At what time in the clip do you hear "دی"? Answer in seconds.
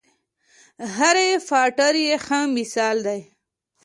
3.07-3.21